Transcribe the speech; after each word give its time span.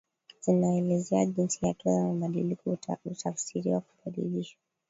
zinaelezea 0.41 1.25
jinsi 1.25 1.59
hatua 1.65 1.93
za 1.95 2.03
mabadiliko 2.05 2.69
hutafsiriwa 3.03 3.81
kubadilishwa 3.81 4.59